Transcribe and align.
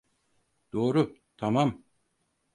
Doğru, 0.73 1.15
tamam. 1.37 1.83